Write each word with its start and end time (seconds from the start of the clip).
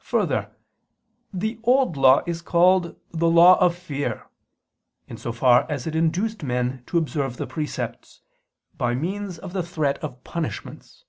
4: 0.00 0.20
Further, 0.20 0.52
the 1.32 1.58
Old 1.62 1.96
Law 1.96 2.20
is 2.26 2.42
called 2.42 2.94
"the 3.10 3.26
law 3.26 3.58
of 3.58 3.74
fear," 3.74 4.26
in 5.06 5.16
so 5.16 5.32
far 5.32 5.64
as 5.70 5.86
it 5.86 5.94
induced 5.96 6.42
men 6.42 6.82
to 6.84 6.98
observe 6.98 7.38
the 7.38 7.46
precepts, 7.46 8.20
by 8.76 8.94
means 8.94 9.38
of 9.38 9.54
the 9.54 9.62
threat 9.62 9.96
of 10.04 10.22
punishments. 10.24 11.06